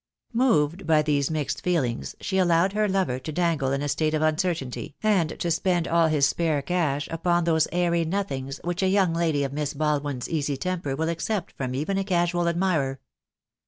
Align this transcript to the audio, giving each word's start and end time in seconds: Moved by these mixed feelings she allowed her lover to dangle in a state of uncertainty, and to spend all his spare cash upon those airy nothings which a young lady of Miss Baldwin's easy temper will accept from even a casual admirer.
Moved 0.33 0.87
by 0.87 1.03
these 1.03 1.29
mixed 1.29 1.61
feelings 1.63 2.15
she 2.19 2.39
allowed 2.39 2.73
her 2.73 2.87
lover 2.89 3.19
to 3.19 3.31
dangle 3.31 3.71
in 3.71 3.83
a 3.83 3.87
state 3.87 4.15
of 4.15 4.23
uncertainty, 4.23 4.95
and 5.03 5.39
to 5.39 5.51
spend 5.51 5.87
all 5.87 6.07
his 6.07 6.25
spare 6.25 6.63
cash 6.63 7.07
upon 7.09 7.43
those 7.43 7.67
airy 7.71 8.03
nothings 8.03 8.59
which 8.63 8.81
a 8.81 8.87
young 8.87 9.13
lady 9.13 9.43
of 9.43 9.53
Miss 9.53 9.75
Baldwin's 9.75 10.27
easy 10.27 10.57
temper 10.57 10.95
will 10.95 11.07
accept 11.09 11.51
from 11.51 11.75
even 11.75 11.99
a 11.99 12.03
casual 12.03 12.47
admirer. 12.49 12.99